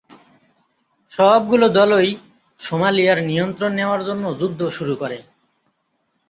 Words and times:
সবগুলো 1.11 1.65
দলই 1.77 2.09
সোমালিয়ার 2.59 3.19
নিয়ন্ত্রণ 3.23 3.71
নেওয়ার 3.75 4.01
জন্য 4.05 4.23
যুদ্ধ 4.39 4.61
শুরু 4.69 4.93
করে। 4.95 5.17